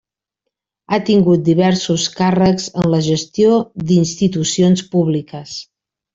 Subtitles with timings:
[0.89, 3.61] Ha tingut diversos càrrecs en la gestió
[3.93, 5.55] d'institucions públiques.